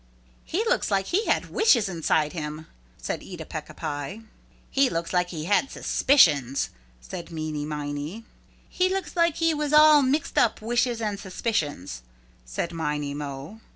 "He 0.45 0.65
looks 0.65 0.89
like 0.89 1.09
he 1.09 1.27
had 1.27 1.51
wishes 1.51 1.87
inside 1.87 2.33
him," 2.33 2.65
said 2.97 3.21
Eeta 3.21 3.45
Peeca 3.45 3.75
Pie. 3.75 4.21
"He 4.71 4.89
looks 4.89 5.13
like 5.13 5.29
he 5.29 5.43
had 5.45 5.69
suspicions," 5.69 6.71
said 6.99 7.29
Meeney 7.29 7.67
Miney. 7.67 8.25
"He 8.67 8.89
looks 8.89 9.15
like 9.15 9.35
he 9.35 9.53
was 9.53 9.73
all 9.73 10.01
mixed 10.01 10.39
up 10.39 10.59
wishes 10.59 11.01
and 11.01 11.19
suspicions," 11.19 12.01
said 12.45 12.73
Miney 12.73 13.13
Mo. 13.13 13.61